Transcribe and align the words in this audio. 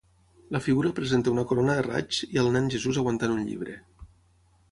La 0.53 0.61
figura 0.67 0.91
presenta 0.99 1.29
una 1.33 1.43
corona 1.51 1.75
de 1.79 1.83
raigs 1.87 2.23
i 2.37 2.41
al 2.45 2.49
nen 2.57 2.73
Jesús 2.77 2.99
aguantant 3.03 3.35
un 3.35 3.45
llibre. 3.51 3.79